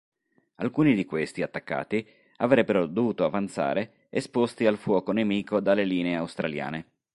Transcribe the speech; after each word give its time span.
Alcuni 0.55 0.95
di 0.95 1.05
questi 1.05 1.43
attaccati 1.43 2.03
avrebbero 2.37 2.87
dovuto 2.87 3.23
avanzare 3.23 4.07
esposti 4.09 4.65
al 4.65 4.77
fuoco 4.77 5.11
nemico 5.11 5.59
dalle 5.59 5.83
linee 5.83 6.15
australiane. 6.15 6.85